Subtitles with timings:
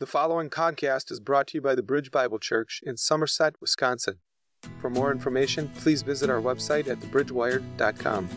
[0.00, 4.20] The following podcast is brought to you by the Bridge Bible Church in Somerset, Wisconsin.
[4.80, 8.28] For more information, please visit our website at thebridgewired.com.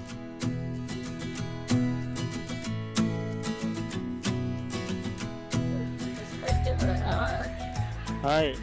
[8.24, 8.58] All right.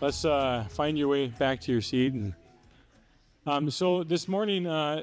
[0.00, 2.14] Let's uh, find your way back to your seat.
[3.46, 5.02] Um, so this morning, uh,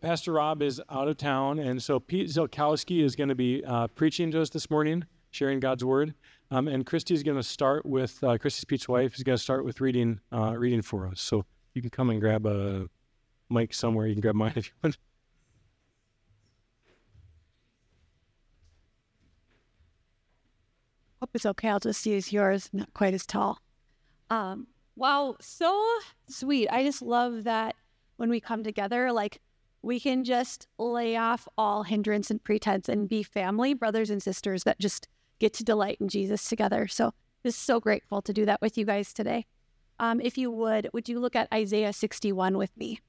[0.00, 3.86] Pastor Rob is out of town, and so Pete Ziolkowski is going to be uh,
[3.86, 5.04] preaching to us this morning
[5.36, 6.14] sharing God's word.
[6.50, 9.42] Um, and Christy is going to start with uh, Christy's Pete's wife is going to
[9.42, 11.20] start with reading uh, reading for us.
[11.20, 12.88] So you can come and grab a
[13.50, 14.06] mic somewhere.
[14.06, 14.98] You can grab mine if you want.
[21.20, 21.68] Hope it's okay.
[21.68, 22.70] I'll just use yours.
[22.72, 23.58] Not quite as tall.
[24.30, 25.98] Um, wow, so
[26.28, 26.68] sweet.
[26.68, 27.74] I just love that
[28.16, 29.40] when we come together, like
[29.82, 34.64] we can just lay off all hindrance and pretense and be family, brothers and sisters
[34.64, 36.86] that just get to delight in Jesus together.
[36.86, 37.12] So
[37.44, 39.46] just so grateful to do that with you guys today.
[39.98, 43.00] Um, if you would, would you look at Isaiah 61 with me?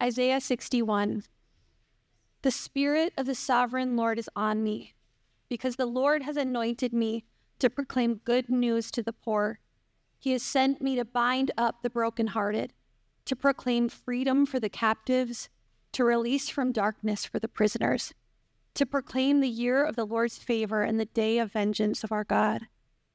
[0.00, 1.24] Isaiah 61.
[2.42, 4.94] The Spirit of the Sovereign Lord is on me,
[5.48, 7.24] because the Lord has anointed me
[7.58, 9.60] to proclaim good news to the poor.
[10.18, 12.72] He has sent me to bind up the brokenhearted,
[13.24, 15.48] to proclaim freedom for the captives,
[15.92, 18.14] to release from darkness for the prisoners,
[18.74, 22.24] to proclaim the year of the Lord's favor and the day of vengeance of our
[22.24, 22.68] God,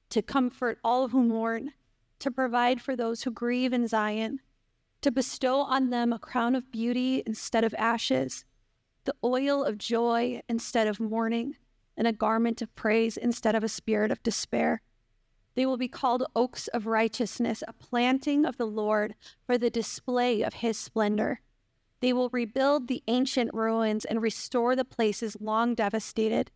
[0.09, 1.71] to comfort all who mourn,
[2.19, 4.39] to provide for those who grieve in Zion,
[5.01, 8.45] to bestow on them a crown of beauty instead of ashes,
[9.05, 11.55] the oil of joy instead of mourning
[11.97, 14.81] and a garment of praise instead of a spirit of despair.
[15.55, 20.41] They will be called oaks of righteousness, a planting of the Lord for the display
[20.41, 21.41] of his splendor.
[21.99, 26.51] They will rebuild the ancient ruins and restore the places long devastated.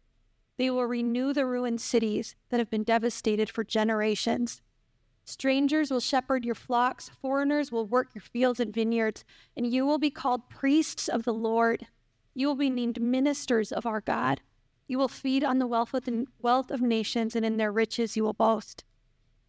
[0.58, 4.62] They will renew the ruined cities that have been devastated for generations.
[5.24, 9.24] Strangers will shepherd your flocks, foreigners will work your fields and vineyards,
[9.56, 11.88] and you will be called priests of the Lord.
[12.34, 14.42] You will be named ministers of our God.
[14.88, 16.08] You will feed on the wealth of,
[16.42, 18.84] wealth of nations, and in their riches you will boast.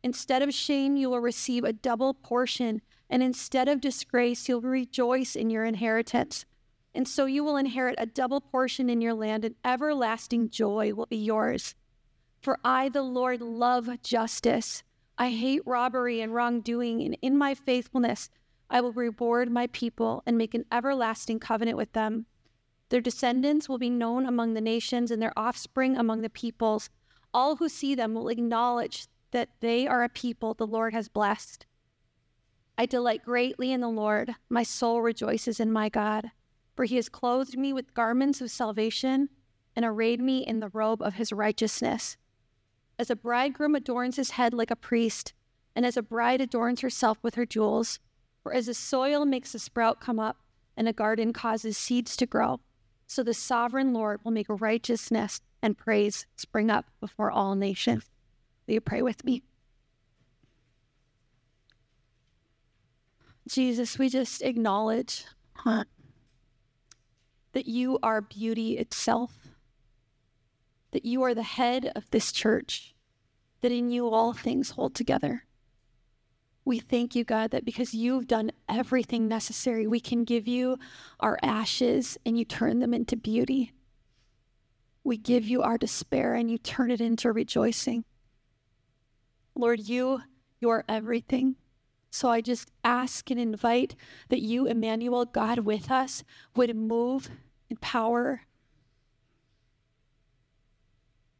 [0.02, 5.34] Instead of shame, you will receive a double portion, and instead of disgrace, you'll rejoice
[5.34, 6.44] in your inheritance.
[6.94, 11.06] And so you will inherit a double portion in your land, and everlasting joy will
[11.06, 11.74] be yours.
[12.40, 14.82] For I, the Lord, love justice.
[15.16, 18.30] I hate robbery and wrongdoing, and in my faithfulness
[18.70, 22.26] I will reward my people and make an everlasting covenant with them.
[22.90, 26.90] Their descendants will be known among the nations and their offspring among the peoples.
[27.34, 31.66] All who see them will acknowledge that they are a people the Lord has blessed.
[32.78, 34.36] I delight greatly in the Lord.
[34.48, 36.30] My soul rejoices in my God,
[36.76, 39.28] for he has clothed me with garments of salvation
[39.76, 42.16] and arrayed me in the robe of his righteousness.
[42.98, 45.34] As a bridegroom adorns his head like a priest,
[45.76, 47.98] and as a bride adorns herself with her jewels,
[48.42, 50.38] for as a soil makes a sprout come up,
[50.76, 52.60] and a garden causes seeds to grow,
[53.08, 58.04] so the sovereign Lord will make righteousness and praise spring up before all nations.
[58.66, 59.42] Will you pray with me?
[63.48, 65.24] Jesus, we just acknowledge
[65.54, 65.84] huh,
[67.52, 69.48] that you are beauty itself,
[70.90, 72.94] that you are the head of this church,
[73.62, 75.44] that in you all things hold together.
[76.68, 80.78] We thank you, God, that because you've done everything necessary, we can give you
[81.18, 83.72] our ashes and you turn them into beauty.
[85.02, 88.04] We give you our despair and you turn it into rejoicing.
[89.54, 90.20] Lord, you,
[90.60, 91.56] you are everything.
[92.10, 93.96] So I just ask and invite
[94.28, 96.22] that you, Emmanuel, God with us,
[96.54, 97.30] would move
[97.70, 98.42] in power.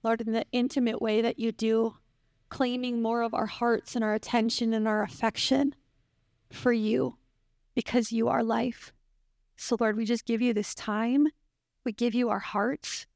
[0.02, 1.96] Lord, in the intimate way that you do
[2.48, 5.74] claiming more of our hearts and our attention and our affection
[6.50, 7.18] for you
[7.74, 8.92] because you are life.
[9.56, 11.28] So, Lord, we just give you this time.
[11.84, 13.06] We give you our hearts.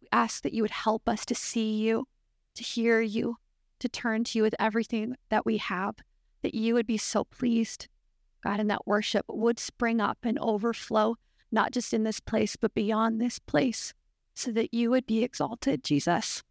[0.00, 2.06] We ask that you would help us to see you,
[2.54, 3.36] to hear you,
[3.80, 5.96] to turn to you with everything that we have,
[6.42, 7.88] that you would be so pleased,
[8.42, 11.16] God, and that worship would spring up and overflow,
[11.50, 13.92] not just in this place, but beyond this place,
[14.34, 16.42] so that you would be exalted, Jesus.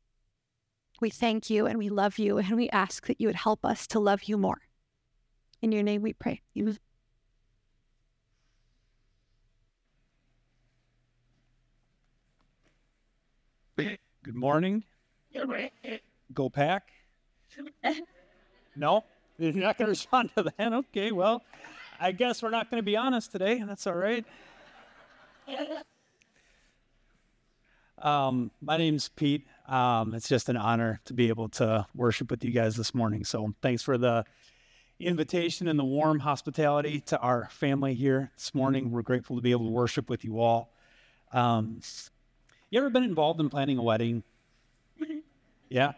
[1.02, 3.88] We thank you and we love you, and we ask that you would help us
[3.88, 4.60] to love you more.
[5.62, 6.42] In your name we pray.
[6.58, 6.78] Amen.
[14.24, 14.84] Good morning.
[16.34, 16.90] Go pack.
[18.76, 19.06] No?
[19.38, 20.74] You're not going to respond to that?
[20.74, 21.42] Okay, well,
[22.00, 23.64] I guess we're not going to be honest today.
[23.66, 24.26] That's all right.
[27.98, 29.48] Um, my name's Pete.
[29.70, 33.24] Um, it's just an honor to be able to worship with you guys this morning.
[33.24, 34.26] So thanks for the
[35.00, 38.90] invitation and the warm hospitality to our family here this morning.
[38.90, 40.74] We're grateful to be able to worship with you all.
[41.32, 41.82] Um,
[42.72, 44.24] you ever been involved in planning a wedding?
[45.70, 45.92] Yeah.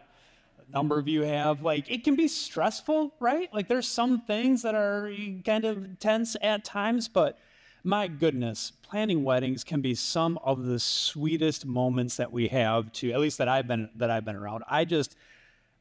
[0.68, 1.62] A number of you have.
[1.62, 3.52] Like, it can be stressful, right?
[3.54, 5.10] Like, there's some things that are
[5.46, 7.38] kind of tense at times, but
[7.84, 13.10] my goodness, planning weddings can be some of the sweetest moments that we have to,
[13.12, 14.62] at least that I've been, that I've been around.
[14.68, 15.16] I just,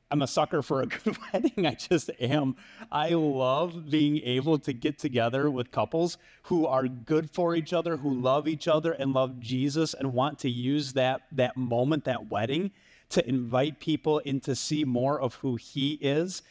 [0.10, 1.68] I'm a sucker for a good wedding.
[1.68, 2.56] I just am.
[2.92, 7.98] I love being able to get together with couples who are good for each other,
[7.98, 12.30] who love each other and love Jesus and want to use that that moment, that
[12.32, 12.72] wedding,
[13.10, 16.42] to invite people in to see more of who he is.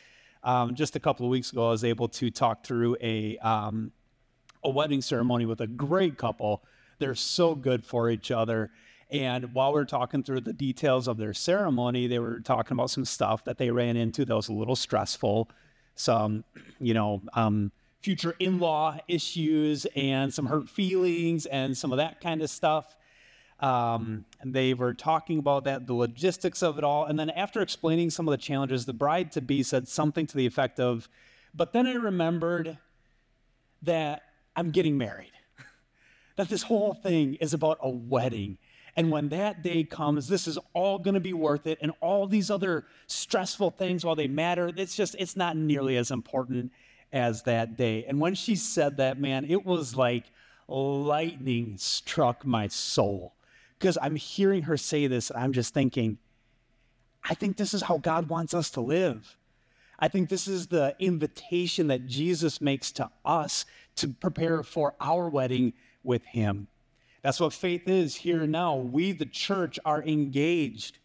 [0.42, 3.92] Um, just a couple of weeks ago, I was able to talk through a um,
[4.62, 6.62] a wedding ceremony with a great couple.
[6.98, 8.70] They're so good for each other
[9.10, 12.90] and while we are talking through the details of their ceremony, they were talking about
[12.90, 15.50] some stuff that they ran into that was a little stressful,
[15.96, 16.44] some,
[16.78, 17.72] you know, um,
[18.02, 22.96] future in law issues and some hurt feelings and some of that kind of stuff.
[23.58, 27.04] Um, they were talking about that, the logistics of it all.
[27.04, 30.36] And then after explaining some of the challenges, the bride to be said something to
[30.36, 31.08] the effect of,
[31.52, 32.78] but then I remembered
[33.82, 34.22] that
[34.56, 35.32] I'm getting married,
[36.36, 38.58] that this whole thing is about a wedding
[38.96, 41.78] and when that day comes, this is all going to be worth it.
[41.80, 46.10] And all these other stressful things, while they matter, it's just, it's not nearly as
[46.10, 46.72] important
[47.12, 48.04] as that day.
[48.04, 50.24] And when she said that, man, it was like
[50.68, 53.34] lightning struck my soul
[53.78, 55.30] because I'm hearing her say this.
[55.30, 56.18] And I'm just thinking,
[57.24, 59.36] I think this is how God wants us to live.
[60.00, 63.66] I think this is the invitation that Jesus makes to us
[63.96, 66.68] to prepare for our wedding with Him.
[67.22, 68.76] That's what faith is here and now.
[68.76, 70.98] We, the church, are engaged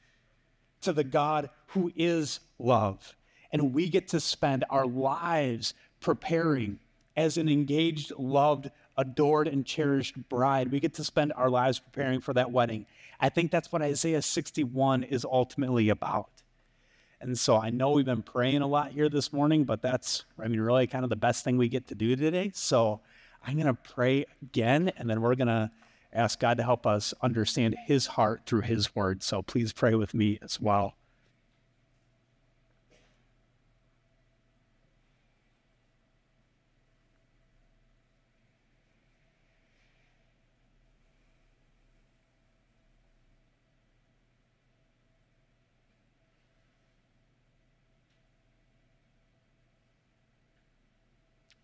[0.82, 3.16] to the God who is love.
[3.52, 6.80] And we get to spend our lives preparing
[7.18, 10.72] as an engaged, loved, adored, and cherished bride.
[10.72, 12.86] We get to spend our lives preparing for that wedding.
[13.20, 16.30] I think that's what Isaiah 61 is ultimately about.
[17.22, 20.48] And so I know we've been praying a lot here this morning, but that's, I
[20.48, 22.52] mean, really kind of the best thing we get to do today.
[22.54, 23.02] So
[23.46, 25.72] I'm going to pray again, and then we're going to
[26.14, 29.24] ask God to help us understand His heart through His word.
[29.24, 30.96] So please pray with me as well.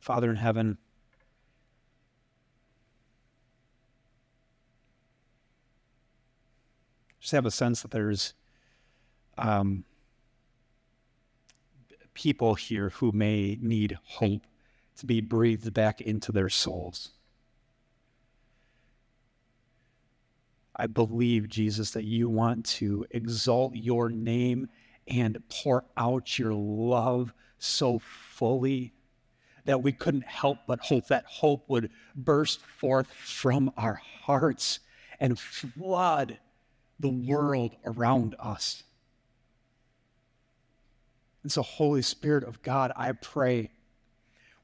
[0.01, 0.79] Father in heaven,
[7.19, 8.33] just have a sense that there's
[9.37, 9.83] um,
[12.15, 14.41] people here who may need hope
[14.97, 17.09] to be breathed back into their souls.
[20.75, 24.67] I believe, Jesus, that you want to exalt your name
[25.07, 28.93] and pour out your love so fully
[29.65, 34.79] that we couldn't help but hope that hope would burst forth from our hearts
[35.19, 36.37] and flood
[36.99, 38.83] the world around us.
[41.43, 43.71] And so, Holy Spirit of God, I pray,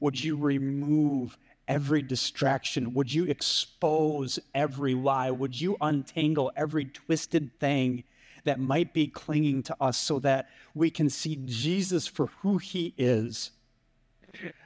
[0.00, 1.36] would you remove
[1.66, 2.94] every distraction?
[2.94, 5.30] Would you expose every lie?
[5.30, 8.04] Would you untangle every twisted thing
[8.44, 12.94] that might be clinging to us so that we can see Jesus for who he
[12.96, 13.50] is?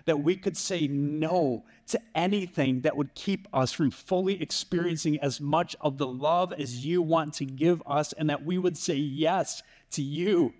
[0.04, 5.40] That we could say no to anything that would keep us from fully experiencing as
[5.40, 8.94] much of the love as you want to give us, and that we would say
[8.94, 10.54] yes to you.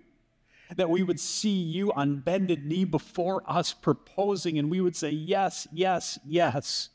[0.75, 5.09] That we would see you on bended knee before us proposing, and we would say,
[5.09, 6.89] Yes, yes, yes.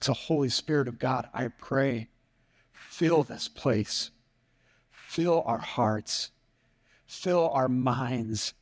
[0.00, 2.08] So, Holy Spirit of God, I pray,
[2.72, 4.10] fill this place,
[4.90, 6.30] fill our hearts
[7.10, 8.54] fill our minds.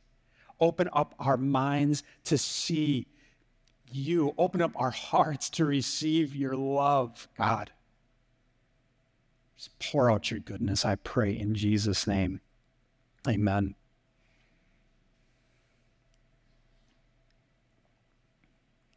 [0.59, 3.07] Open up our minds to see
[3.91, 4.33] you.
[4.37, 7.71] Open up our hearts to receive your love, God.
[9.55, 12.41] Just pour out your goodness, I pray, in Jesus' name.
[13.27, 13.75] Amen.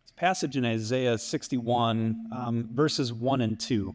[0.04, 3.94] This passage in Isaiah 61, um, verses 1 and 2,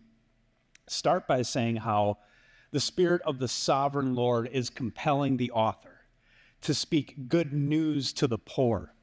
[0.88, 2.18] start by saying how
[2.72, 6.02] the Spirit of the sovereign Lord is compelling the author
[6.62, 8.94] to speak good news to the poor,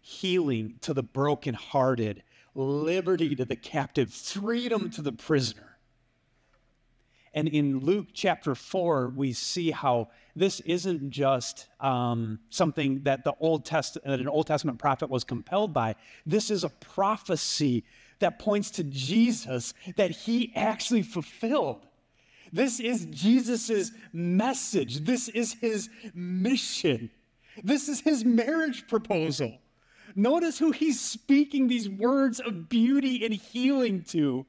[0.00, 2.22] healing to the brokenhearted,
[2.54, 5.78] liberty to the captive, freedom to the prisoner.
[7.34, 13.34] And in Luke chapter 4, we see how this isn't just um, something that the
[13.40, 15.94] Old Testament, that an Old Testament prophet was compelled by.
[16.26, 17.84] This is a prophecy
[18.18, 21.86] that points to Jesus that he actually fulfilled.
[22.52, 25.04] This is Jesus' message.
[25.04, 27.10] This is his mission.
[27.62, 29.58] This is his marriage proposal.
[30.14, 34.44] Notice who he's speaking these words of beauty and healing to.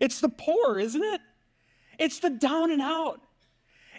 [0.00, 1.20] It's the poor, isn't it?
[1.98, 3.20] It's the down and out.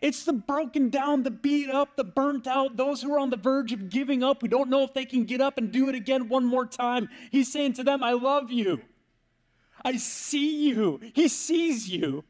[0.02, 3.38] It's the broken down, the beat up, the burnt out, those who are on the
[3.38, 5.96] verge of giving up, who don't know if they can get up and do it
[5.96, 7.08] again one more time.
[7.30, 8.82] He's saying to them, I love you.
[9.86, 11.00] I see you.
[11.14, 12.24] He sees you.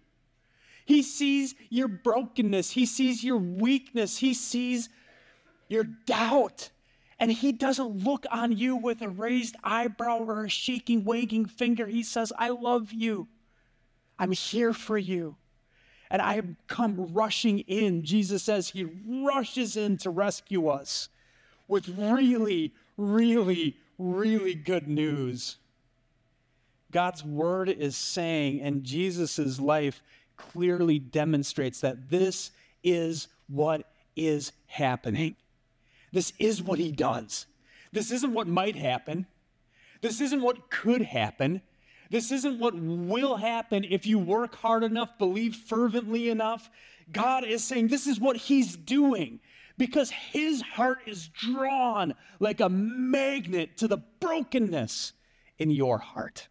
[0.86, 2.72] He sees your brokenness.
[2.72, 4.18] He sees your weakness.
[4.18, 4.90] He sees
[5.68, 6.70] your doubt.
[7.20, 11.86] And he doesn't look on you with a raised eyebrow or a shaking, wagging finger.
[11.86, 13.28] He says, I love you.
[14.18, 15.38] I'm here for you
[16.12, 18.04] and I have come rushing in.
[18.04, 21.08] Jesus says he rushes in to rescue us
[21.70, 25.58] with really, really, really good news.
[26.92, 30.04] God's word is saying, and Jesus' life
[30.52, 32.52] clearly demonstrates that this
[32.84, 35.36] is what is happening.
[36.12, 37.46] This is what he does.
[37.92, 39.28] This isn't what might happen.
[40.02, 41.62] This isn't what could happen.
[42.10, 46.70] This isn't what will happen if you work hard enough, believe fervently enough.
[47.12, 49.40] God is saying this is what He's doing
[49.78, 55.14] because His heart is drawn like a magnet to the brokenness
[55.58, 56.48] in your heart.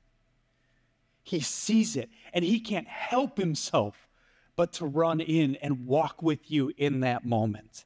[1.31, 4.09] He sees it and He can't help Himself
[4.57, 7.85] but to run in and walk with you in that moment.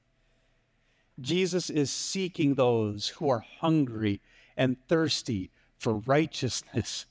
[1.21, 4.23] Jesus is seeking those who are hungry
[4.57, 7.07] and thirsty for righteousness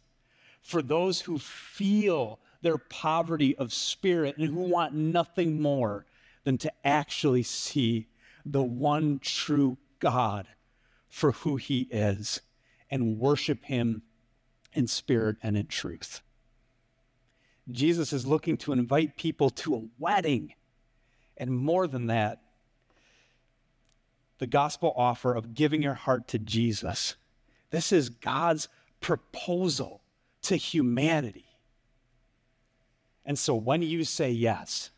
[0.63, 6.05] for those who feel their poverty of spirit and who want nothing more
[6.45, 8.07] than to actually see
[8.45, 10.47] the one true God
[11.09, 12.41] for who he is
[12.89, 14.01] and worship him
[14.73, 16.21] in spirit and in truth.
[17.71, 20.53] Jesus is looking to invite people to a wedding.
[21.37, 22.41] And more than that,
[24.39, 27.15] the gospel offer of giving your heart to Jesus.
[27.69, 28.67] This is God's
[28.99, 30.01] proposal
[30.43, 31.45] to humanity.
[33.25, 34.89] And so when you say yes,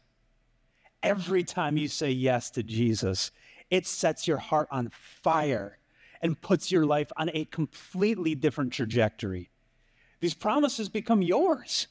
[1.03, 3.32] every time you say yes to Jesus,
[3.70, 5.77] it sets your heart on fire
[6.22, 9.51] and puts your life on a completely different trajectory.
[10.19, 11.88] These promises become yours.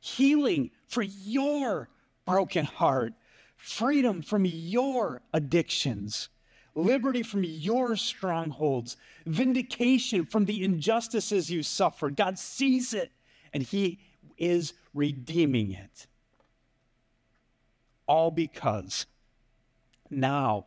[0.00, 1.88] Healing for your
[2.26, 3.12] broken heart,
[3.56, 6.28] freedom from your addictions
[6.74, 12.16] liberty from your strongholds, vindication from the injustices you suffered.
[12.16, 13.10] God sees it
[13.52, 14.00] and He
[14.36, 16.06] is redeeming it.
[18.06, 19.06] All because
[20.08, 20.66] now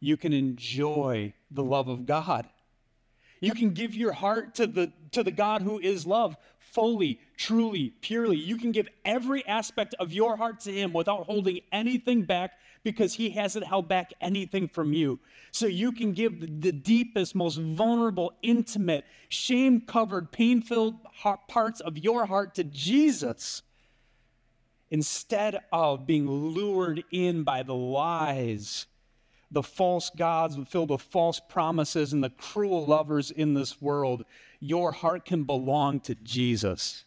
[0.00, 2.48] you can enjoy the love of God.
[3.44, 7.90] You can give your heart to the, to the God who is love fully, truly,
[8.00, 8.36] purely.
[8.36, 13.14] You can give every aspect of your heart to Him without holding anything back because
[13.14, 15.20] He hasn't held back anything from you.
[15.52, 20.96] So you can give the deepest, most vulnerable, intimate, shame covered, pain filled
[21.48, 23.62] parts of your heart to Jesus
[24.90, 28.86] instead of being lured in by the lies,
[29.54, 34.24] the false gods filled with false promises, and the cruel lovers in this world.
[34.60, 37.04] Your heart can belong to Jesus.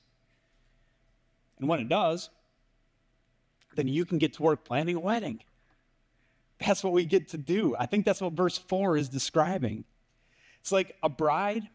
[1.59, 2.29] And when it does,
[3.75, 5.41] then you can get to work planning a wedding.
[6.59, 7.75] That's what we get to do.
[7.77, 9.83] I think that's what verse 4 is describing.
[10.61, 11.69] It's like a bride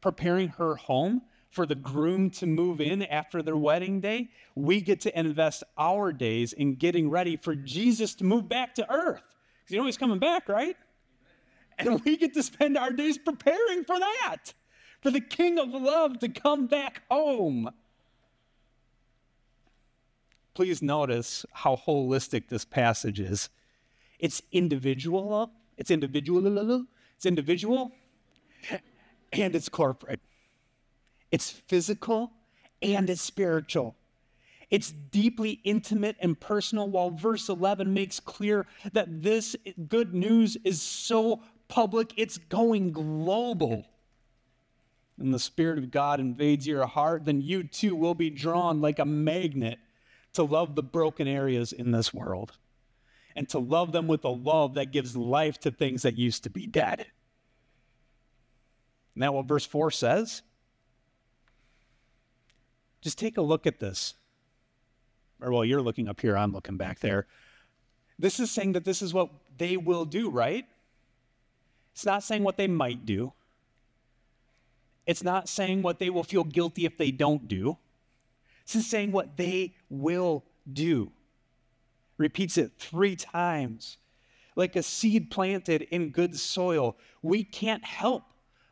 [0.00, 4.30] preparing her home for the groom to move in after their wedding day.
[4.54, 8.90] We get to invest our days in getting ready for Jesus to move back to
[8.90, 9.22] earth.
[9.70, 10.76] You know he's coming back, right?
[11.78, 14.52] And we get to spend our days preparing for that,
[15.00, 17.70] for the King of love to come back home.
[20.54, 23.48] Please notice how holistic this passage is.
[24.18, 25.52] It's individual.
[25.78, 26.86] It's individual.
[27.16, 27.92] It's individual.
[29.32, 30.20] And it's corporate.
[31.30, 32.32] It's physical
[32.82, 33.94] and it's spiritual.
[34.70, 39.56] It's deeply intimate and personal, while verse 11 makes clear that this
[39.88, 43.86] good news is so public, it's going global.
[45.18, 48.98] And the Spirit of God invades your heart, then you too will be drawn like
[48.98, 49.78] a magnet
[50.34, 52.52] to love the broken areas in this world,
[53.34, 56.50] and to love them with a love that gives life to things that used to
[56.50, 57.06] be dead.
[59.16, 60.42] That what verse 4 says?
[63.02, 64.14] Just take a look at this.
[65.42, 67.26] Or, well, you're looking up here, I'm looking back there.
[68.18, 70.66] This is saying that this is what they will do, right?
[71.92, 73.32] It's not saying what they might do.
[75.06, 77.78] It's not saying what they will feel guilty if they don't do.
[78.66, 81.10] This is saying what they will do.
[82.18, 83.96] Repeats it three times.
[84.54, 88.24] Like a seed planted in good soil, we can't help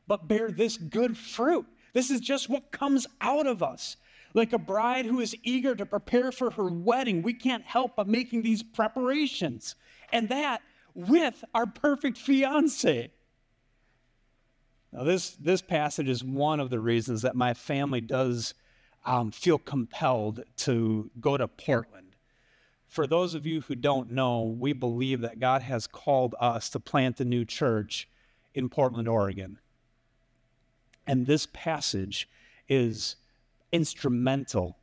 [0.07, 1.67] but bear this good fruit.
[1.93, 3.97] This is just what comes out of us.
[4.39, 8.07] Like a bride who is eager to prepare for her wedding, we can't help but
[8.07, 9.75] making these preparations.
[10.13, 10.63] And that
[10.95, 13.11] with our perfect fiance.
[14.93, 18.55] Now, this, this passage is one of the reasons that my family does
[19.05, 22.15] um, feel compelled to go to Portland.
[22.87, 26.79] For those of you who don't know, we believe that God has called us to
[26.79, 28.09] plant a new church
[28.55, 29.59] in Portland, Oregon.
[31.09, 32.29] And this passage
[32.69, 33.17] is
[33.73, 34.77] instrumental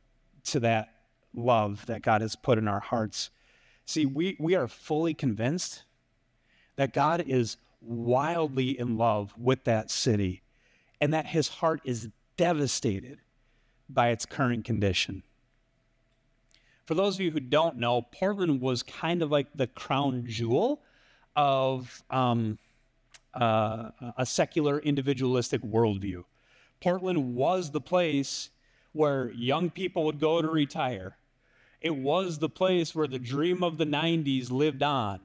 [0.44, 0.94] to that
[1.34, 3.30] love that God has put in our hearts.
[3.84, 5.84] See, we, we are fully convinced
[6.76, 10.42] that God is wildly in love with that city
[11.00, 13.18] and that his heart is devastated
[13.88, 15.22] by its current condition.
[16.86, 20.82] For those of you who don't know, Portland was kind of like the crown jewel
[21.34, 22.58] of um,
[23.34, 26.24] uh, a secular individualistic worldview.
[26.80, 28.50] Portland was the place
[28.96, 31.16] where young people would go to retire.
[31.80, 35.20] It was the place where the dream of the 90s lived on.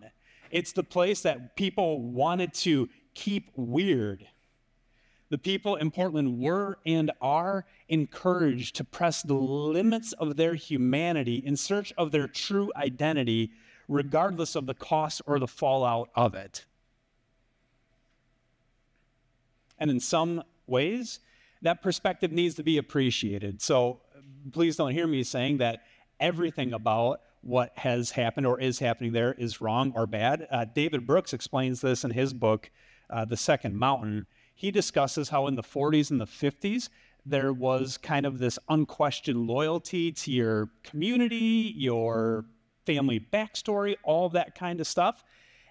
[0.51, 4.27] It's the place that people wanted to keep weird.
[5.29, 11.35] The people in Portland were and are encouraged to press the limits of their humanity
[11.35, 13.51] in search of their true identity,
[13.87, 16.65] regardless of the cost or the fallout of it.
[19.79, 21.19] And in some ways,
[21.61, 23.61] that perspective needs to be appreciated.
[23.61, 24.01] So
[24.51, 25.81] please don't hear me saying that
[26.19, 30.47] everything about what has happened or is happening there is wrong or bad.
[30.51, 32.69] Uh, David Brooks explains this in his book,
[33.09, 34.27] uh, The Second Mountain.
[34.53, 36.89] He discusses how in the 40s and the 50s,
[37.25, 42.45] there was kind of this unquestioned loyalty to your community, your
[42.85, 45.23] family backstory, all that kind of stuff.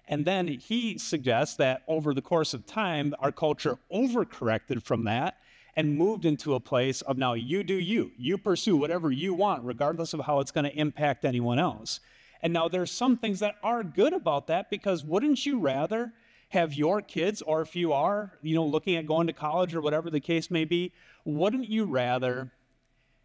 [0.07, 5.37] And then he suggests that over the course of time, our culture overcorrected from that
[5.75, 8.11] and moved into a place of now you do you.
[8.17, 11.99] You pursue whatever you want, regardless of how it's going to impact anyone else.
[12.41, 16.13] And now there's some things that are good about that because wouldn't you rather
[16.49, 19.81] have your kids, or if you are, you know, looking at going to college or
[19.81, 20.91] whatever the case may be,
[21.23, 22.51] wouldn't you rather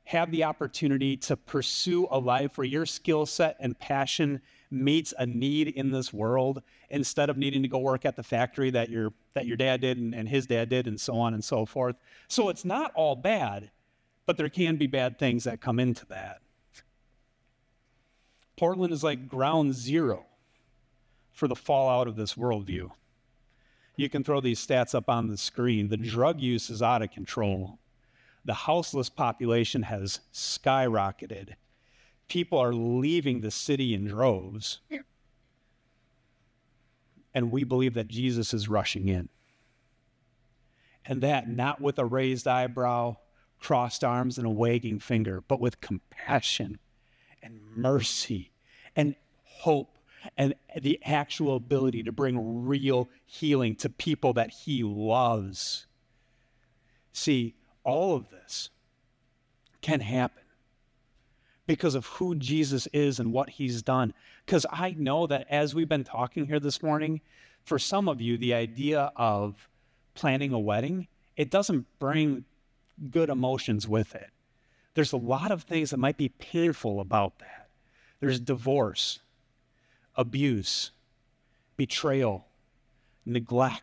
[0.04, 5.26] have the opportunity to pursue a life where your skill set and passion meets a
[5.26, 9.12] need in this world instead of needing to go work at the factory that your
[9.34, 11.96] that your dad did and, and his dad did and so on and so forth.
[12.28, 13.70] So it's not all bad,
[14.24, 16.40] but there can be bad things that come into that.
[18.56, 20.24] Portland is like ground zero
[21.32, 22.90] for the fallout of this worldview.
[23.96, 25.88] You can throw these stats up on the screen.
[25.88, 27.78] The drug use is out of control.
[28.44, 31.54] The houseless population has skyrocketed
[32.28, 34.80] people are leaving the city in droves.
[37.34, 39.28] And we believe that Jesus is rushing in.
[41.04, 43.16] And that not with a raised eyebrow,
[43.60, 46.78] crossed arms, and a wagging finger, but with compassion
[47.42, 48.50] and mercy
[48.96, 49.98] and hope
[50.36, 55.86] and the actual ability to bring real healing to people that he loves.
[57.12, 58.70] See, all of this
[59.80, 60.42] can happen
[61.66, 64.14] because of who Jesus is and what he's done.
[64.44, 67.20] Because I know that as we've been talking here this morning,
[67.64, 69.68] for some of you, the idea of
[70.14, 72.44] planning a wedding, it doesn't bring
[73.10, 74.30] good emotions with it.
[74.94, 77.68] There's a lot of things that might be painful about that.
[78.20, 79.18] There's divorce,
[80.14, 80.92] abuse,
[81.76, 82.46] betrayal,
[83.26, 83.82] neglect.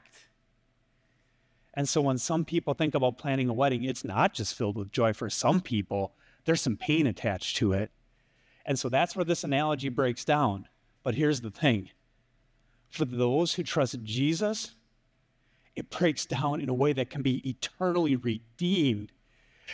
[1.76, 4.92] And so when some people think about planning a wedding, it's not just filled with
[4.92, 5.14] joy.
[5.14, 6.14] For some people,
[6.46, 7.92] there's some pain attached to it.
[8.66, 10.68] And so that's where this analogy breaks down.
[11.04, 11.90] But here's the thing
[12.90, 14.76] for those who trust Jesus,
[15.76, 19.12] it breaks down in a way that can be eternally redeemed.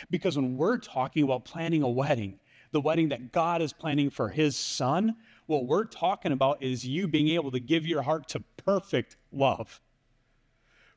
[0.08, 2.40] Because when we're talking about planning a wedding,
[2.72, 7.08] the wedding that God is planning for his son, what we're talking about is you
[7.08, 9.80] being able to give your heart to perfect love.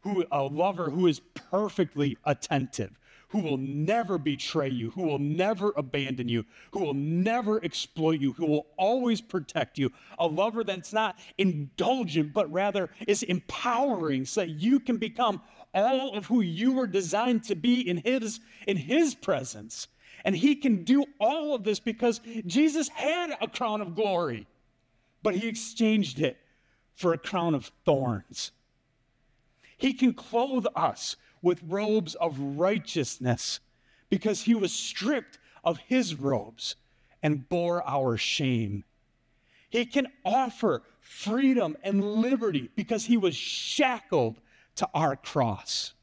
[0.02, 3.00] Who a lover who is perfectly attentive,
[3.34, 8.32] who will never betray you, who will never abandon you, who will never exploit you,
[8.34, 9.92] who will always protect you.
[10.20, 15.42] A lover that's not indulgent, but rather is empowering so that you can become
[15.74, 19.88] all of who you were designed to be in his in his presence.
[20.24, 24.46] And he can do all of this because Jesus had a crown of glory,
[25.24, 26.38] but he exchanged it
[26.94, 28.52] for a crown of thorns.
[29.76, 33.60] He can clothe us with robes of righteousness
[34.10, 36.76] because he was stripped of his robes
[37.22, 38.84] and bore our shame.
[39.70, 44.40] He can offer freedom and liberty because he was shackled
[44.76, 45.94] to our cross.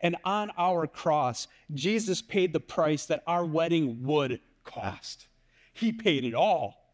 [0.00, 5.26] And on our cross, Jesus paid the price that our wedding would cost.
[5.72, 6.84] He paid it all.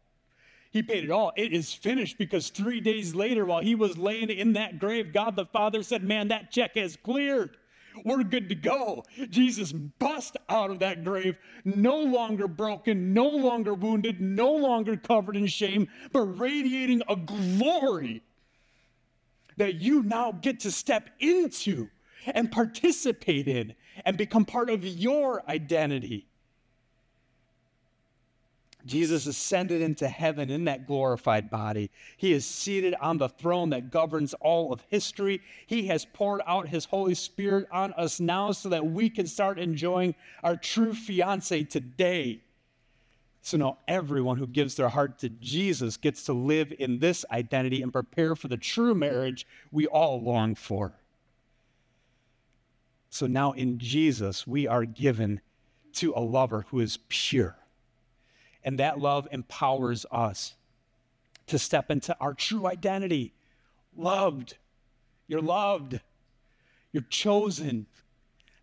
[0.71, 1.33] He paid it all.
[1.35, 5.35] It is finished because three days later, while he was laying in that grave, God
[5.35, 7.57] the Father said, Man, that check has cleared.
[8.05, 9.03] We're good to go.
[9.29, 15.35] Jesus bust out of that grave, no longer broken, no longer wounded, no longer covered
[15.35, 18.23] in shame, but radiating a glory
[19.57, 21.89] that you now get to step into
[22.25, 23.75] and participate in
[24.05, 26.27] and become part of your identity.
[28.85, 31.91] Jesus ascended into heaven in that glorified body.
[32.17, 35.41] He is seated on the throne that governs all of history.
[35.67, 39.59] He has poured out his Holy Spirit on us now so that we can start
[39.59, 42.41] enjoying our true fiance today.
[43.43, 47.81] So now everyone who gives their heart to Jesus gets to live in this identity
[47.81, 50.93] and prepare for the true marriage we all long for.
[53.09, 55.41] So now in Jesus, we are given
[55.93, 57.57] to a lover who is pure
[58.63, 60.55] and that love empowers us
[61.47, 63.33] to step into our true identity.
[63.95, 64.57] Loved.
[65.27, 65.99] You're loved.
[66.91, 67.87] You're chosen,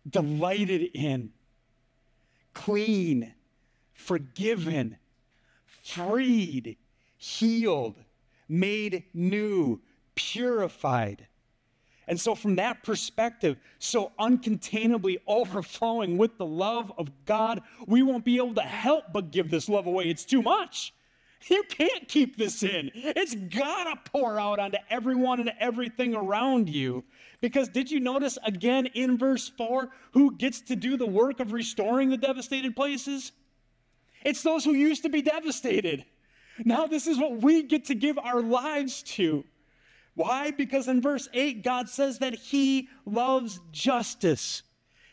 [0.07, 1.31] delighted in,
[2.53, 3.33] clean,
[3.93, 4.97] forgiven,
[5.65, 6.77] freed,
[7.17, 7.95] healed,
[8.47, 9.81] made new,
[10.13, 11.27] purified.
[12.09, 18.25] And so, from that perspective, so uncontainably overflowing with the love of God, we won't
[18.25, 20.05] be able to help but give this love away.
[20.05, 20.91] It's too much.
[21.47, 22.89] You can't keep this in.
[22.95, 27.03] It's gotta pour out onto everyone and everything around you.
[27.41, 31.53] Because did you notice again in verse 4 who gets to do the work of
[31.53, 33.31] restoring the devastated places?
[34.25, 36.05] It's those who used to be devastated.
[36.65, 39.45] Now, this is what we get to give our lives to.
[40.19, 40.51] Why?
[40.51, 44.63] Because in verse 8, God says that He loves justice.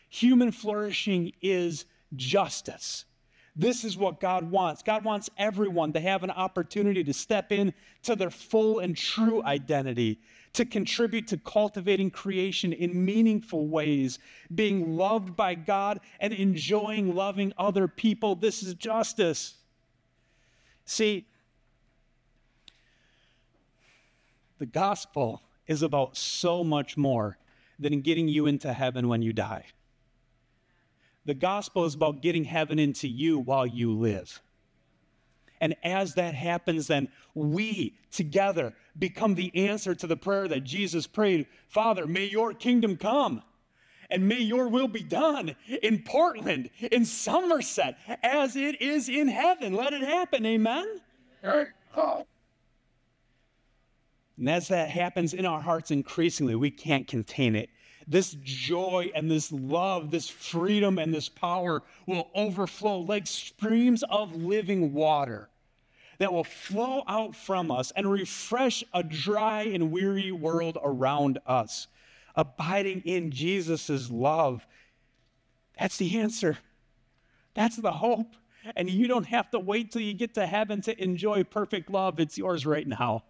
[0.09, 1.85] Human flourishing is
[2.17, 3.05] justice.
[3.55, 4.83] This is what God wants.
[4.83, 9.41] God wants everyone to have an opportunity to step in to their full and true
[9.45, 10.19] identity,
[10.51, 14.19] to contribute to cultivating creation in meaningful ways,
[14.53, 18.35] being loved by God and enjoying loving other people.
[18.35, 19.55] This is justice.
[20.83, 21.27] See,
[24.59, 27.37] The gospel is about so much more
[27.79, 29.65] than getting you into heaven when you die.
[31.25, 34.41] The gospel is about getting heaven into you while you live.
[35.59, 41.07] And as that happens, then we together become the answer to the prayer that Jesus
[41.07, 43.43] prayed Father, may your kingdom come
[44.09, 49.73] and may your will be done in Portland, in Somerset, as it is in heaven.
[49.73, 50.45] Let it happen.
[50.45, 51.01] Amen.
[51.95, 52.25] Oh.
[54.37, 57.69] And as that happens in our hearts increasingly, we can't contain it.
[58.07, 64.35] This joy and this love, this freedom and this power will overflow like streams of
[64.35, 65.49] living water
[66.19, 71.87] that will flow out from us and refresh a dry and weary world around us.
[72.35, 74.65] Abiding in Jesus' love.
[75.79, 76.57] That's the answer.
[77.55, 78.35] That's the hope.
[78.75, 82.19] And you don't have to wait till you get to heaven to enjoy perfect love.
[82.19, 83.23] It's yours right now.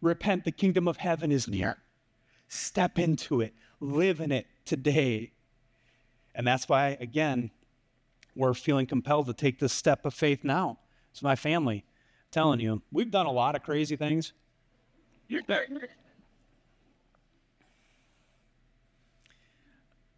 [0.00, 1.78] Repent, the kingdom of heaven is near.
[2.48, 5.32] Step into it, live in it today.
[6.34, 7.50] And that's why, again,
[8.34, 10.78] we're feeling compelled to take this step of faith now.
[11.10, 14.32] It's my family I'm telling you, we've done a lot of crazy things.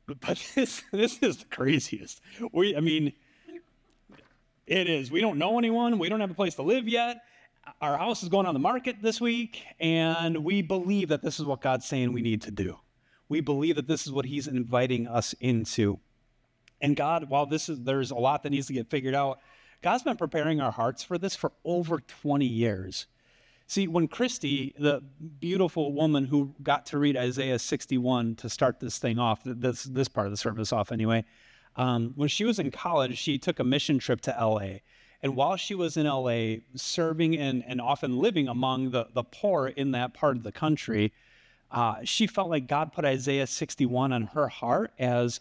[0.07, 2.21] But this, this is the craziest.
[2.53, 3.13] We, I mean,
[4.67, 5.11] it is.
[5.11, 5.99] We don't know anyone.
[5.99, 7.23] We don't have a place to live yet
[7.81, 11.47] our house is going on the market this week, and we believe that this is
[11.47, 12.79] what God's saying we need to do.
[13.29, 16.01] We believe that this is what He's inviting us into.
[16.81, 19.41] And God, while this is there's a lot that needs to get figured out,
[19.83, 23.07] God's been preparing our hearts for this for over 20 years.
[23.67, 25.01] See, when Christy, the
[25.39, 30.09] beautiful woman who got to read Isaiah 61 to start this thing off, this, this
[30.09, 31.25] part of the service off anyway,
[31.77, 34.79] um, when she was in college, she took a mission trip to LA.
[35.23, 39.69] And while she was in LA, serving and, and often living among the, the poor
[39.69, 41.13] in that part of the country,
[41.71, 45.41] uh, she felt like God put Isaiah 61 on her heart as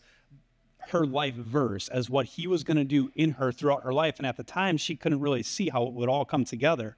[0.89, 4.17] her life verse, as what he was going to do in her throughout her life.
[4.17, 6.97] And at the time, she couldn't really see how it would all come together.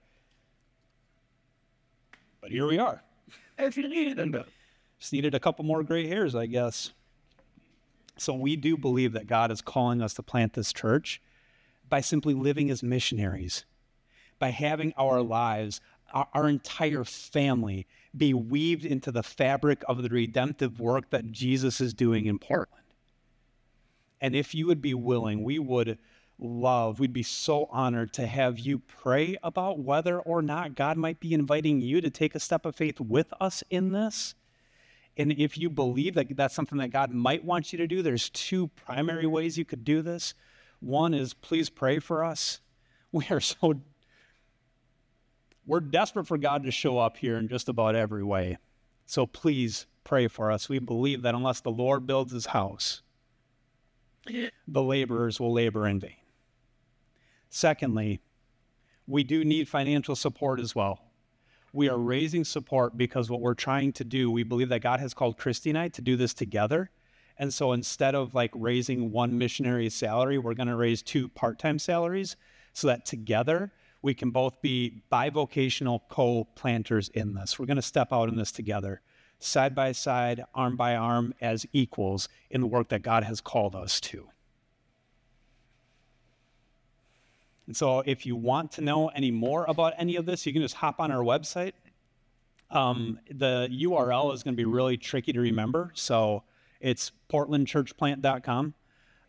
[2.41, 3.03] But here we are.
[4.99, 6.91] Just needed a couple more gray hairs, I guess.
[8.17, 11.21] So we do believe that God is calling us to plant this church
[11.91, 13.65] by simply living as missionaries,
[14.39, 15.29] by having our mm-hmm.
[15.29, 15.81] lives,
[16.13, 21.81] our, our, entire family, be weaved into the fabric of the redemptive work that Jesus
[21.81, 22.81] is doing in Portland.
[24.21, 25.99] And if you would be willing, we would
[26.39, 31.19] love, we'd be so honored to have you pray about whether or not God might
[31.19, 34.33] be inviting you to take a step of faith with us in this.
[35.17, 38.29] And if you believe that that's something that God might want you to do, there's
[38.29, 40.33] two primary ways you could do this.
[40.81, 42.59] One is please pray for us.
[43.13, 43.81] We are so
[45.65, 48.57] we're desperate for God to show up here in just about every way.
[49.05, 50.69] So please pray for us.
[50.69, 53.01] We believe that unless the Lord builds his house,
[54.67, 56.15] the laborers will labor in vain.
[57.49, 58.21] Secondly,
[59.05, 61.11] we do need financial support as well.
[61.73, 65.13] We are raising support because what we're trying to do, we believe that God has
[65.13, 66.91] called Christy and I to do this together.
[67.41, 71.57] And so instead of like raising one missionary's salary, we're going to raise two part
[71.57, 72.35] time salaries
[72.71, 73.71] so that together
[74.03, 77.57] we can both be bivocational co planters in this.
[77.57, 79.01] We're going to step out in this together,
[79.39, 83.75] side by side, arm by arm, as equals in the work that God has called
[83.75, 84.29] us to.
[87.65, 90.61] And so, if you want to know any more about any of this, you can
[90.61, 91.73] just hop on our website.
[92.69, 95.91] Um, the URL is going to be really tricky to remember.
[95.95, 96.43] So,
[96.81, 98.73] it's portlandchurchplant.com.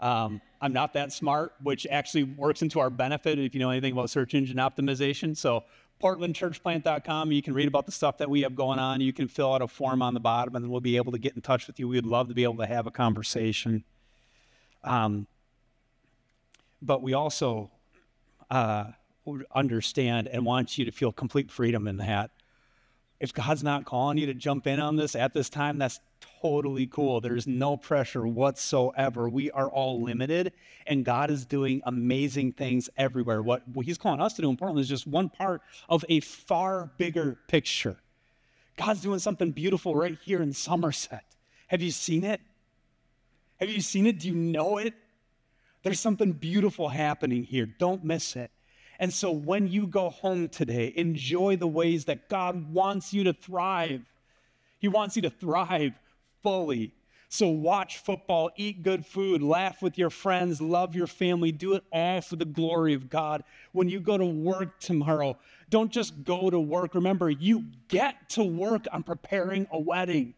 [0.01, 3.93] Um, I'm not that smart, which actually works into our benefit if you know anything
[3.93, 5.37] about search engine optimization.
[5.37, 5.65] So,
[6.03, 9.01] portlandchurchplant.com, you can read about the stuff that we have going on.
[9.01, 11.19] You can fill out a form on the bottom, and then we'll be able to
[11.19, 11.87] get in touch with you.
[11.87, 13.85] We'd love to be able to have a conversation.
[14.83, 15.29] Um,
[16.81, 17.71] but we also
[18.51, 18.87] uh,
[19.55, 22.31] understand and want you to feel complete freedom in that.
[23.21, 26.01] If God's not calling you to jump in on this at this time, that's
[26.43, 27.21] totally cool.
[27.21, 29.29] There's no pressure whatsoever.
[29.29, 30.53] We are all limited,
[30.87, 33.43] and God is doing amazing things everywhere.
[33.43, 36.21] What, what He's calling us to do in Portland is just one part of a
[36.21, 37.97] far bigger picture.
[38.77, 41.25] God's doing something beautiful right here in Somerset.
[41.69, 42.41] Have you seen it?
[43.61, 44.19] Have you seen it?
[44.19, 44.95] Do you know it?
[45.83, 47.67] There's something beautiful happening here.
[47.67, 48.51] Don't miss it.
[48.99, 53.33] And so when you go home today, enjoy the ways that God wants you to
[53.33, 54.03] thrive.
[54.79, 55.93] He wants you to thrive
[56.43, 56.95] fully.
[57.29, 61.83] So watch football, eat good food, laugh with your friends, love your family, do it
[61.91, 63.43] all for the glory of God.
[63.73, 65.39] When you go to work tomorrow,
[65.71, 66.95] don't just go to work.
[66.95, 70.35] Remember, you get to work on preparing a wedding.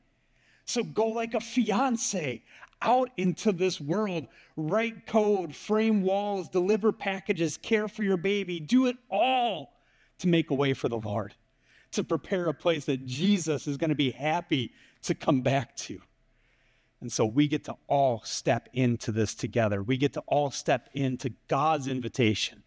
[0.66, 2.44] So go like a fiance
[2.80, 8.86] out into this world, write code, frame walls, deliver packages, care for your baby, do
[8.86, 9.72] it all
[10.18, 11.34] to make a way for the Lord,
[11.90, 14.72] to prepare a place that Jesus is going to be happy
[15.04, 16.00] to come back to.
[17.00, 19.82] And so we get to all step into this together.
[19.82, 22.62] We get to all step into God's invitation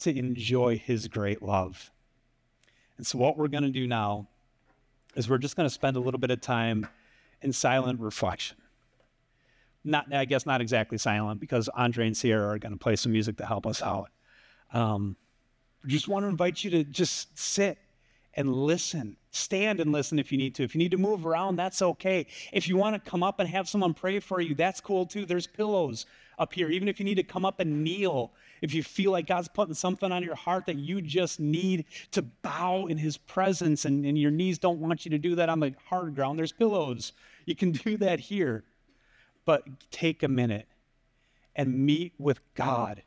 [0.00, 1.90] to enjoy his great love.
[2.96, 4.28] And so, what we're going to do now
[5.14, 6.86] is we're just going to spend a little bit of time
[7.40, 8.56] in silent reflection
[9.84, 13.12] not I guess not exactly silent because Andre and Sierra are going to play some
[13.12, 14.10] music to help us out.
[14.72, 15.16] Um,
[15.86, 17.78] just want to invite you to just sit
[18.34, 19.16] and listen.
[19.30, 20.64] Stand and listen if you need to.
[20.64, 22.26] If you need to move around, that's okay.
[22.52, 25.26] If you want to come up and have someone pray for you, that's cool too.
[25.26, 26.06] There's pillows
[26.38, 26.70] up here.
[26.70, 29.74] Even if you need to come up and kneel, if you feel like God's putting
[29.74, 34.18] something on your heart that you just need to bow in His presence and, and
[34.18, 37.12] your knees don't want you to do that on the hard ground, there's pillows.
[37.44, 38.64] You can do that here
[39.48, 40.68] but take a minute
[41.56, 43.02] and meet with God,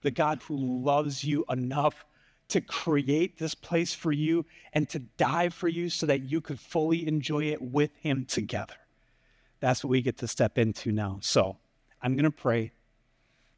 [0.00, 2.06] the God who loves you enough
[2.48, 6.60] to create this place for you and to die for you so that you could
[6.60, 8.74] fully enjoy it with Him together.
[9.60, 11.18] That's what we get to step into now.
[11.22, 11.56] So
[12.02, 12.72] I'm going to pray.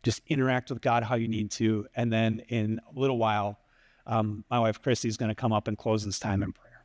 [0.02, 1.86] Just interact with God how you need to.
[1.96, 3.58] And then in a little while,
[4.06, 6.84] um, my wife Christy is going to come up and close this time in prayer.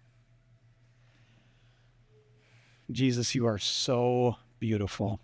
[2.90, 5.20] Jesus, you are so beautiful.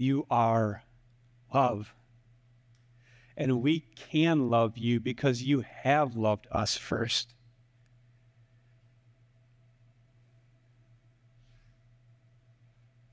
[0.00, 0.84] You are
[1.52, 1.92] love.
[3.36, 7.34] And we can love you because you have loved us first.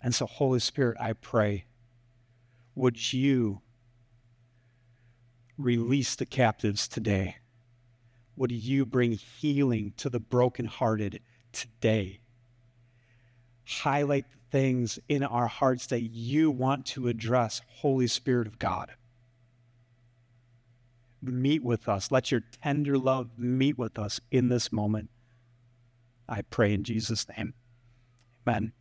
[0.01, 1.65] And so, Holy Spirit, I pray,
[2.73, 3.59] would you
[5.57, 7.35] release the captives today?
[8.37, 11.19] Would you bring healing to the brokenhearted
[11.51, 12.21] today?
[13.65, 18.91] Highlight the things in our hearts that you want to address, Holy Spirit of God.
[21.21, 22.11] Meet with us.
[22.11, 25.09] Let your tender love meet with us in this moment.
[26.29, 27.53] I pray in Jesus' name.
[28.45, 28.73] Amen.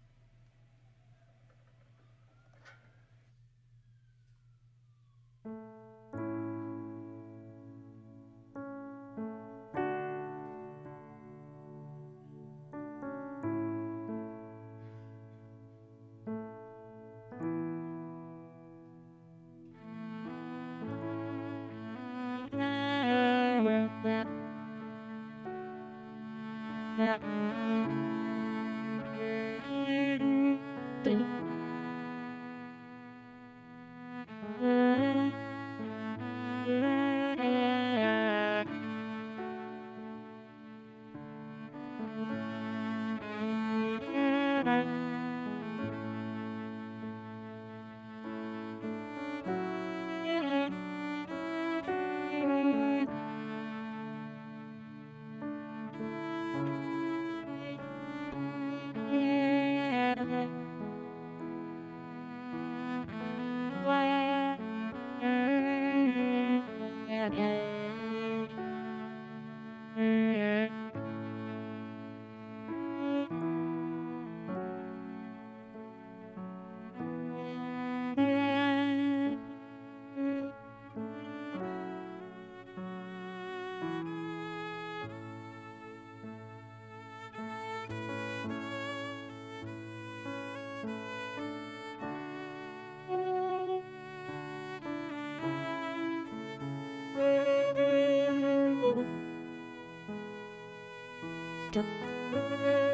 [102.37, 102.86] Thank you.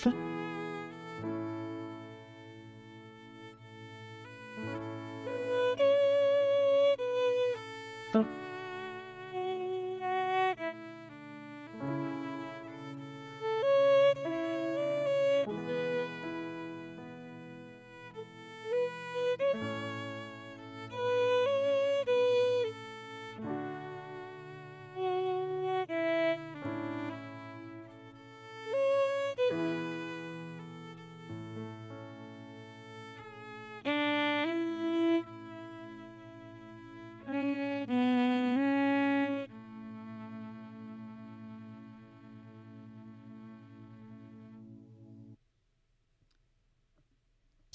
[0.00, 0.29] Tschüss.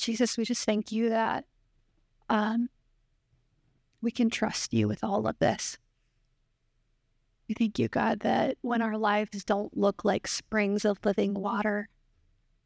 [0.06, 1.46] Jesus, we just thank you that
[2.30, 2.70] um,
[4.04, 5.80] we can trust you with all of this.
[7.50, 11.90] We thank you, God, that when our lives don't look like springs of living water,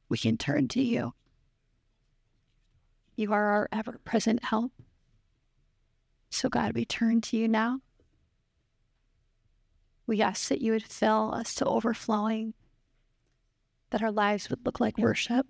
[0.10, 1.14] we can turn to you.
[3.16, 4.74] You are our ever present help.
[6.30, 7.80] So, God, we turn to you now.
[10.06, 12.54] We ask that you would fill us to overflowing,
[13.92, 15.48] that our lives would look like worship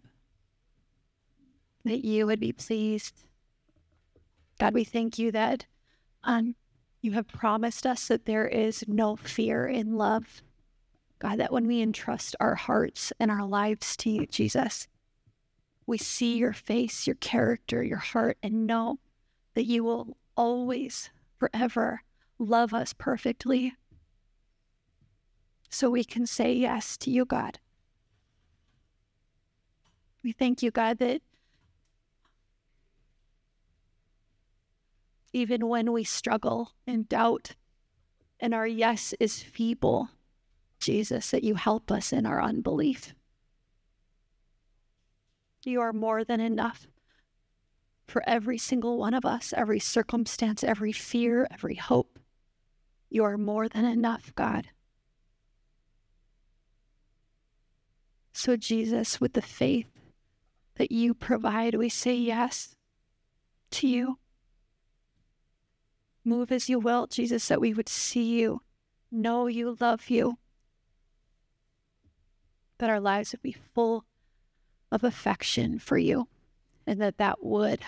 [1.85, 3.13] that you would be pleased.
[4.59, 5.65] God, we thank you that
[6.23, 6.55] um,
[7.01, 10.41] you have promised us that there is no fear in love.
[11.19, 14.87] God, that when we entrust our hearts and our lives to you, Jesus,
[15.85, 18.99] we see your face, your character, your heart, and know
[19.53, 22.03] that you will always, forever
[22.37, 23.73] love us perfectly.
[25.69, 27.59] So we can say yes to you, God.
[30.23, 31.21] We thank you, God, that
[35.33, 37.55] even when we struggle and doubt
[38.39, 40.09] and our yes is feeble,
[40.79, 43.13] Jesus, that you help us in our unbelief.
[45.65, 46.87] You are more than enough
[48.07, 52.17] for every single one of us, every circumstance, every fear, every hope.
[53.09, 54.69] You are more than enough, God.
[58.31, 59.87] So, Jesus, with the faith
[60.75, 62.75] that you provide, we say yes
[63.71, 64.17] to you.
[66.29, 68.61] Move as you will, Jesus, that we would see you,
[69.11, 70.37] know you, love you,
[72.77, 74.05] that our lives would be full
[74.91, 76.27] of affection for you,
[76.85, 77.79] and that that would,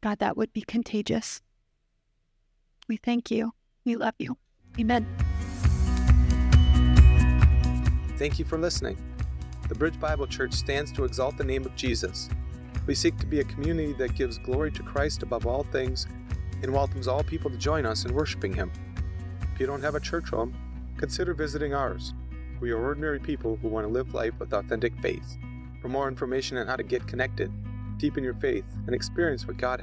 [0.00, 1.42] God, that would be contagious.
[2.88, 3.52] We thank you.
[3.84, 4.36] We love you.
[4.80, 5.06] Amen.
[8.16, 8.98] Thank you for listening.
[9.68, 12.28] The Bridge Bible Church stands to exalt the name of Jesus.
[12.86, 16.06] We seek to be a community that gives glory to Christ above all things
[16.62, 18.70] and welcomes all people to join us in worshiping Him.
[19.52, 20.54] If you don't have a church home,
[20.96, 22.14] consider visiting ours.
[22.60, 25.36] We are ordinary people who want to live life with authentic faith.
[25.82, 27.52] For more information on how to get connected,
[27.98, 29.74] deepen your faith, and experience what God